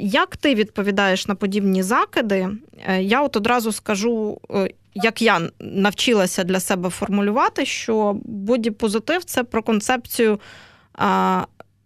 [0.00, 2.48] Як ти відповідаєш на подібні закиди?
[2.86, 9.44] Е, я от одразу скажу, е, як я навчилася для себе формулювати, що бодіпозитив це
[9.44, 10.40] про концепцію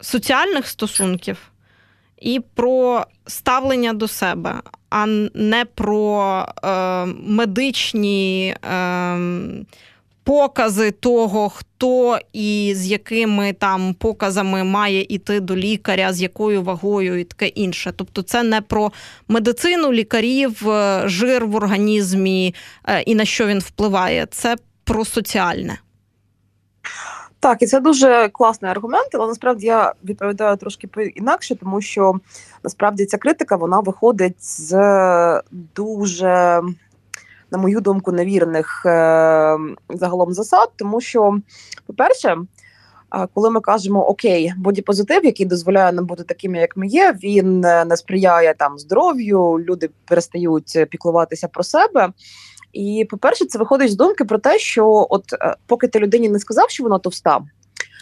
[0.01, 1.53] соціальних стосунків
[2.21, 9.19] і про ставлення до себе, а не про е, медичні е,
[10.27, 17.21] покази того, хто і з якими там показами має йти до лікаря, з якою вагою
[17.21, 17.93] і таке інше.
[17.97, 18.93] Тобто, це не про
[19.29, 22.55] медицину лікарів, е, жир в організмі
[22.89, 24.27] е, і на що він впливає.
[24.31, 25.79] Це про соціальне.
[27.41, 32.15] Так, і це дуже класний аргумент, але насправді я відповідаю трошки інакше, тому що
[32.65, 36.63] насправді ця критика вона виходить з дуже,
[37.51, 39.57] на мою думку, невірних е,
[39.89, 41.39] загалом засад, тому що,
[41.87, 42.37] по-перше,
[43.35, 47.97] коли ми кажемо окей, бодіпозитив, який дозволяє нам бути такими, як ми є, він не
[47.97, 52.13] сприяє там здоров'ю, люди перестають піклуватися про себе.
[52.73, 56.39] І по-перше, це виходить з думки про те, що от е, поки ти людині не
[56.39, 57.41] сказав, що вона товста,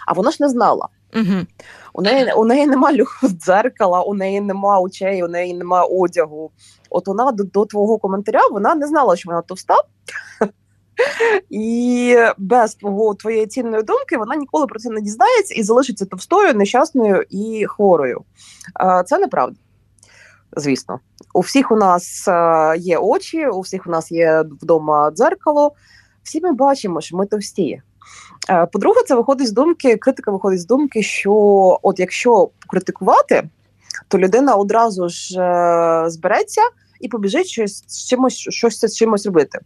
[0.06, 0.88] а вона ж не знала.
[1.14, 1.46] Угу.
[1.92, 6.50] У неї у неї нема дзеркала, у неї нема очей, у неї нема одягу.
[6.90, 9.76] От вона до, до твого коментаря вона не знала, що вона товста.
[11.50, 16.54] І без твого твоєї цінної думки вона ніколи про це не дізнається і залишиться товстою,
[16.54, 18.24] нещасною і хворою.
[19.06, 19.56] Це неправда
[20.56, 21.00] звісно.
[21.34, 25.72] У всіх у нас е, є очі, у всіх у нас є вдома дзеркало.
[26.22, 27.82] Всі ми бачимо, що ми товсті.
[28.50, 31.32] Е, по-друге, це виходить з думки, критика виходить з думки, що
[31.82, 33.48] от якщо критикувати,
[34.08, 36.62] то людина одразу ж е, збереться
[37.00, 39.58] і побіжить щось з чимось, щось з чимось робити.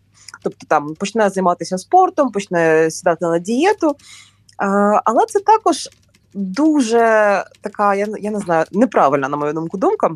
[0.42, 3.96] Тобто там почне займатися спортом, почне сідати на дієту.
[5.04, 5.88] Але це також
[6.34, 10.10] дуже така, я я не знаю, неправильна, на мою думку, думка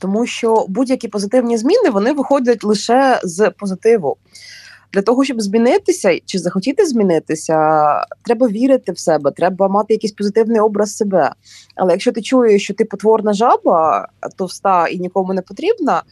[0.00, 4.16] тому що будь-які позитивні зміни вони виходять лише з позитиву.
[4.92, 7.56] Для того, щоб змінитися чи захотіти змінитися,
[8.24, 11.32] треба вірити в себе, треба мати якийсь позитивний образ себе.
[11.76, 16.02] Але якщо ти чуєш, що ти потворна жаба, товста і нікому не потрібна,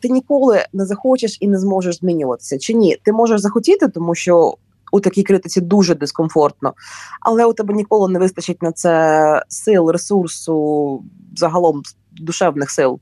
[0.00, 2.58] ти ніколи не захочеш і не зможеш змінюватися.
[2.58, 2.98] Чи ні?
[3.04, 4.56] Ти можеш захотіти, тому що
[4.92, 6.74] у такій критиці дуже дискомфортно,
[7.20, 11.04] але у тебе ніколи не вистачить на це сил, ресурсу,
[11.36, 13.00] загалом душевних сил.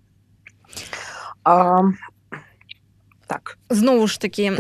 [1.44, 1.81] А,
[3.31, 3.59] так.
[3.71, 4.53] Знову ж таки,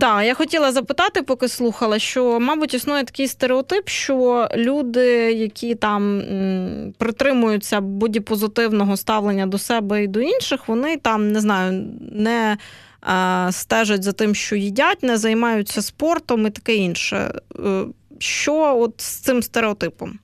[0.00, 6.20] так, я хотіла запитати, поки слухала, що, мабуть, існує такий стереотип, що люди, які там
[6.20, 12.56] м, притримуються бодіпозитивного ставлення до себе і до інших, вони там не знаю, не
[13.00, 17.40] а, стежать за тим, що їдять, не займаються спортом і таке інше.
[17.58, 17.84] Е,
[18.18, 20.18] що от з цим стереотипом?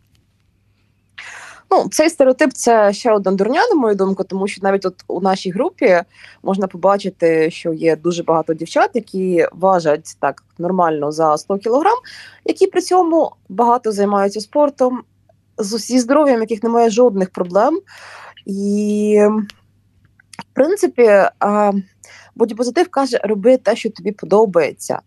[1.73, 5.21] Ну, цей стереотип це ще одна дурня, на мою думку, тому що навіть от у
[5.21, 6.03] нашій групі
[6.43, 11.97] можна побачити, що є дуже багато дівчат, які важать так нормально за 100 кілограм,
[12.45, 15.03] які при цьому багато займаються спортом,
[15.59, 17.81] з усі здоров'ям, яких немає жодних проблем.
[18.47, 19.21] І,
[20.39, 21.11] в принципі,
[22.35, 25.01] бодіпозитив каже, роби те, що тобі подобається.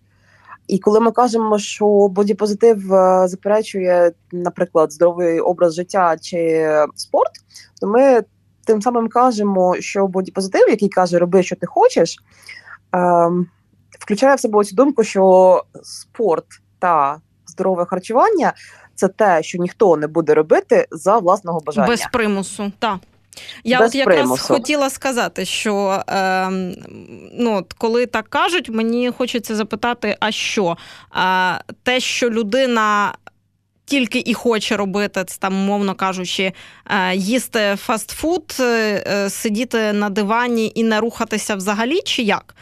[0.67, 7.31] І коли ми кажемо, що бодіпозитив е, заперечує, наприклад, здоровий образ життя чи спорт,
[7.81, 8.23] то ми
[8.65, 12.17] тим самим кажемо, що бодіпозитив, який каже, роби, що ти хочеш,
[12.91, 13.47] ем,
[13.99, 16.45] включає в себе цю думку, що спорт
[16.79, 18.53] та здорове харчування
[18.95, 22.71] це те, що ніхто не буде робити за власного бажання без примусу.
[22.79, 22.97] так.
[23.63, 24.53] Я Без от якраз примусу.
[24.53, 26.49] хотіла сказати, що е,
[27.33, 30.77] ну, коли так кажуть, мені хочеться запитати, а що?
[31.15, 33.13] Е, те, що людина
[33.85, 36.53] тільки і хоче робити, це там, мовно кажучи,
[36.89, 42.55] е, їсти фастфуд, е, сидіти на дивані і не рухатися взагалі, чи як?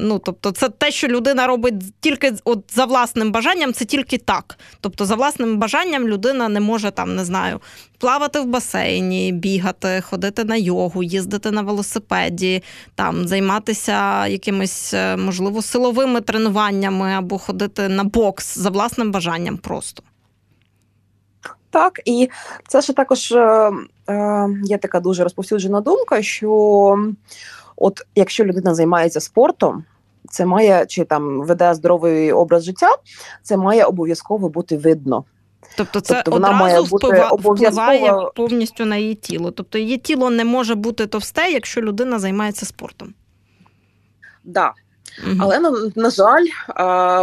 [0.00, 4.58] Ну, тобто, це те, що людина робить тільки от за власним бажанням, це тільки так.
[4.80, 7.60] Тобто, за власним бажанням людина не може там, не знаю,
[7.98, 12.62] плавати в басейні, бігати, ходити на йогу, їздити на велосипеді,
[12.94, 20.02] там займатися якимись, е, можливо, силовими тренуваннями або ходити на бокс за власним бажанням просто.
[21.70, 22.28] Так, і
[22.68, 23.70] це ще також е,
[24.08, 27.12] е, є така дуже розповсюджена думка, що
[27.82, 29.84] От якщо людина займається спортом,
[30.30, 32.88] це має чи там веде здоровий образ життя,
[33.42, 35.24] це має обов'язково бути видно.
[35.76, 39.50] Тобто це тобто, одразу має бути впливає повністю на її тіло.
[39.50, 43.14] Тобто її тіло не може бути товсте, якщо людина займається спортом.
[44.44, 44.72] Да.
[45.26, 45.36] Угу.
[45.40, 46.46] Але на, на жаль,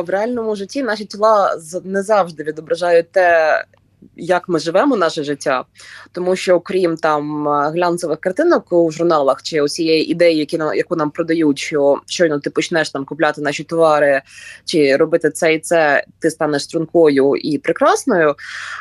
[0.03, 3.65] в реальному житті наші тіла не завжди відображають те,
[4.15, 5.65] як ми живемо наше життя,
[6.11, 11.11] тому що крім там глянцевих картинок у журналах чи усієї ідеї, які нам яку нам
[11.11, 14.21] продають, що щойно ти почнеш там купляти наші товари
[14.65, 18.35] чи робити це і це, ти станеш стрункою і прекрасною.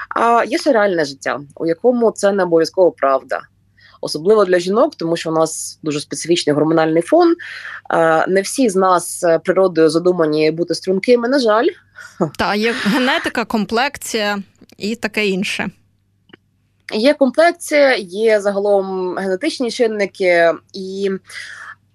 [0.08, 3.40] А є ще реальне життя, у якому це не обов'язково правда.
[4.00, 7.34] Особливо для жінок, тому що у нас дуже специфічний гормональний фон.
[8.28, 11.28] Не всі з нас е, природою задумані бути стрункими.
[11.28, 11.66] На жаль,
[12.38, 14.38] та є генетика, комплекція
[14.78, 15.70] і таке інше.
[16.94, 21.10] Є комплекція, є загалом генетичні чинники, і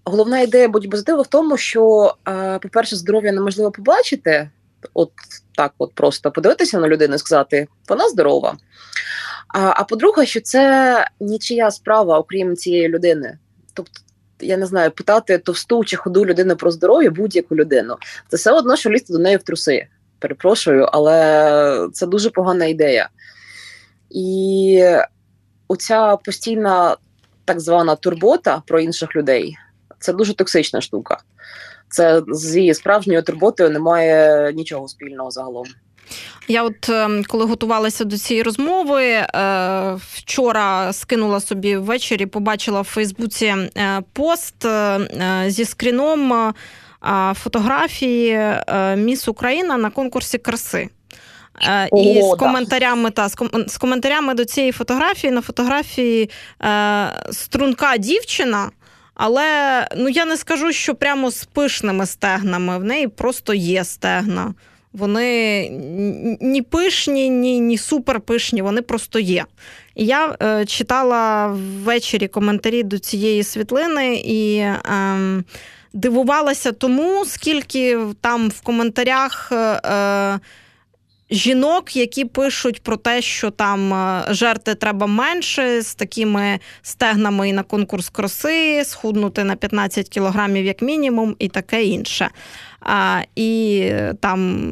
[0.06, 4.50] головна ідея будь-позитиву в тому, що, е, по-перше, здоров'я неможливо побачити,
[4.94, 5.12] от
[5.56, 8.58] так, от просто подивитися на людину і сказати, вона здорова.
[9.48, 13.38] А а по-друге, що це нічия справа, окрім цієї людини.
[13.74, 14.02] Тобто,
[14.40, 17.98] я не знаю, питати товсту чи ходу людину про здоров'я будь-яку людину.
[18.30, 19.88] Це все одно, що лізти до неї в труси
[20.22, 23.10] перепрошую, але це дуже погана ідея.
[24.10, 24.84] І
[25.68, 26.98] оця постійна
[27.46, 29.58] так звана турбота про інших людей
[30.00, 31.18] це дуже токсична штука.
[31.90, 35.66] Це з справжньою турботою немає нічого спільного загалом.
[36.48, 39.28] Я, от ем, коли готувалася до цієї розмови, е,
[40.14, 43.70] вчора скинула собі ввечері, побачила в Фейсбуці е,
[44.14, 45.00] пост е,
[45.48, 46.54] зі скріном
[47.34, 50.90] фотографії е, Міс Україна на конкурсі краси.
[51.64, 53.30] Е, О, і з коментарями та
[53.68, 56.30] з коментарями до цієї фотографії на фотографії
[56.64, 58.70] е, струнка дівчина.
[59.14, 62.78] Але ну я не скажу, що прямо з пишними стегнами.
[62.78, 64.54] В неї просто є стегна.
[64.94, 65.70] Вони
[66.42, 69.46] ні пишні, ні ні суперпишні, вони просто є.
[69.96, 74.58] І я е, читала ввечері коментарі до цієї світлини і.
[74.58, 75.44] Е,
[75.94, 79.52] дивувалася тому, скільки там в коментарях.
[79.52, 80.40] Е,
[81.32, 87.54] Жінок, які пишуть про те, що там е, жерти треба менше, з такими стегнами і
[87.54, 92.30] на конкурс краси, схуднути на 15 кілограмів як мінімум, і таке інше.
[92.82, 94.72] А, І там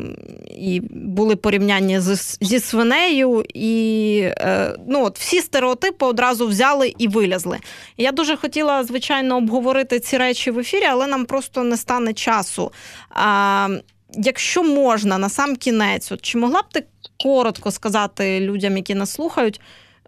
[0.57, 7.07] і були порівняння з, зі свинею, і е, ну, от всі стереотипи одразу взяли і
[7.07, 7.57] вилязли.
[7.97, 12.71] Я дуже хотіла, звичайно, обговорити ці речі в ефірі, але нам просто не стане часу.
[13.09, 13.69] А,
[14.13, 16.85] Якщо можна, на сам кінець, от чи могла б ти
[17.23, 19.61] коротко сказати людям, які нас слухають,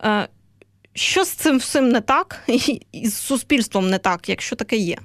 [0.04, 0.28] е,
[0.93, 2.39] що з цим всім не так,
[2.91, 4.97] і з суспільством не так, якщо таке є?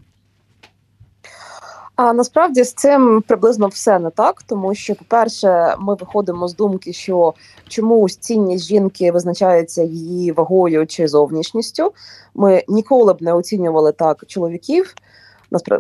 [1.97, 6.93] А насправді з цим приблизно все не так, тому що, по-перше, ми виходимо з думки,
[6.93, 7.35] що
[7.69, 11.93] чомусь цінність жінки визначається її вагою чи зовнішністю.
[12.35, 14.95] Ми ніколи б не оцінювали так чоловіків.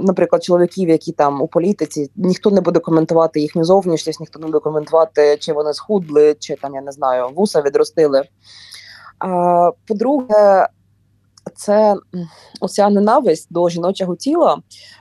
[0.01, 4.59] Наприклад, чоловіків, які там у політиці, ніхто не буде коментувати їхню зовнішність, ніхто не буде
[4.59, 8.23] коментувати, чи вони схудли, чи там я не знаю, вуса відростили.
[9.19, 10.69] А, По-друге,
[11.55, 11.97] це
[12.61, 14.59] оця ненависть до жіночого тіла,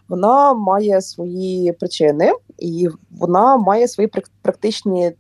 [0.09, 4.11] вона має свої причини, і вона має свої
[4.41, 5.13] практичні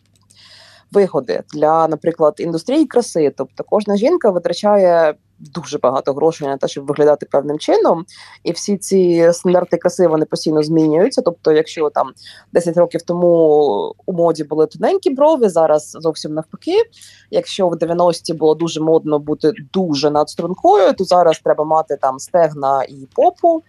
[0.91, 3.33] вигоди для, наприклад, індустрії краси.
[3.37, 8.05] Тобто, кожна жінка витрачає дуже багато грошей на те, щоб виглядати певним чином,
[8.43, 11.21] і всі ці стандарти краси вони постійно змінюються.
[11.21, 12.11] Тобто, якщо там
[12.53, 16.83] 10 років тому у моді були тоненькі брови, зараз зовсім навпаки.
[17.31, 22.83] Якщо в 90-ті було дуже модно бути дуже надстрункою, то зараз треба мати там стегна
[22.83, 23.63] і попу.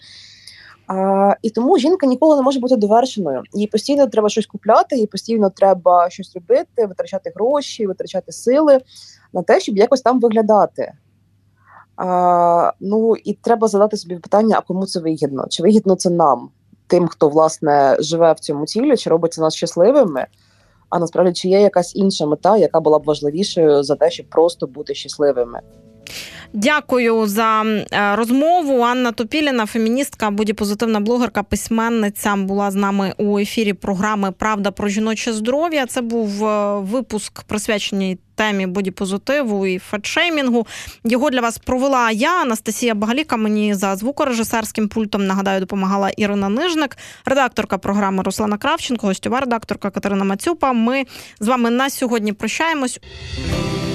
[0.86, 3.42] А, І тому жінка ніколи не може бути довершеною.
[3.52, 8.80] Їй постійно треба щось купляти, їй постійно треба щось робити, витрачати гроші, витрачати сили
[9.32, 10.92] на те, щоб якось там виглядати.
[11.96, 15.46] А, Ну і треба задати собі питання: а кому це вигідно?
[15.48, 16.48] Чи вигідно це нам,
[16.86, 20.26] тим, хто власне живе в цьому тілі, чи робиться нас щасливими?
[20.88, 24.66] А насправді чи є якась інша мета, яка була б важливішою за те, щоб просто
[24.66, 25.60] бути щасливими?
[26.52, 28.80] Дякую за е, розмову.
[28.80, 35.32] Анна Топіліна, феміністка, бодіпозитивна блогерка, письменниця, була з нами у ефірі програми Правда про жіноче
[35.32, 35.86] здоров'я.
[35.86, 40.66] Це був е, випуск присвячений темі бодіпозитиву і фетшеймінгу.
[41.04, 43.36] Його для вас провела я, Анастасія Багаліка.
[43.36, 50.24] Мені за звукорежисерським пультом нагадаю допомагала Ірина Нижник, редакторка програми Руслана Кравченко, гостьова редакторка Катерина
[50.24, 50.72] Мацюпа.
[50.72, 51.04] Ми
[51.40, 53.00] з вами на сьогодні прощаємось.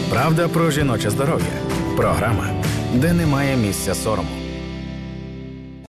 [0.09, 1.45] Правда про жіноче здоров'я.
[1.97, 2.47] Програма,
[2.93, 4.40] де немає місця сорому.